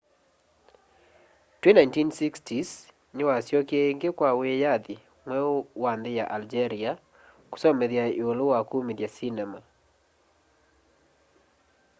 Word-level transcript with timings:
twi 1.59 1.71
1960s 1.79 2.69
niwasyokie 3.15 3.81
ingi 3.91 4.09
kwa 4.17 4.29
wiyathi 4.39 4.95
mweu 5.25 5.55
wa 5.83 5.91
nthi 5.99 6.11
ya 6.19 6.25
algeria 6.35 6.91
kusomethya 7.51 8.05
iulu 8.19 8.43
wa 8.53 8.59
kumithya 8.69 9.09
sinema 9.15 9.59